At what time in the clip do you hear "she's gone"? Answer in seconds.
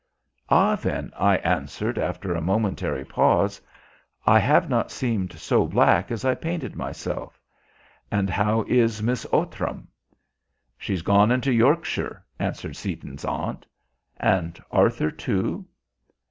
10.75-11.29